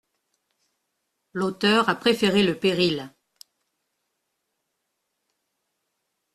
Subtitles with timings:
[1.31, 3.13] L’auteur a préféré le péril.